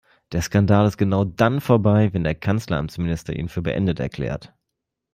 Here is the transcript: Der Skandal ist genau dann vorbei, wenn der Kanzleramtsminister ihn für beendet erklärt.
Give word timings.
Der 0.31 0.41
Skandal 0.41 0.87
ist 0.87 0.97
genau 0.97 1.25
dann 1.25 1.61
vorbei, 1.61 2.11
wenn 2.11 2.23
der 2.23 2.33
Kanzleramtsminister 2.33 3.35
ihn 3.35 3.49
für 3.49 3.61
beendet 3.61 3.99
erklärt. 3.99 4.51